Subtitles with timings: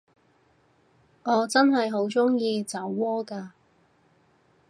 [1.21, 3.49] 我真係好鍾意酒窩㗎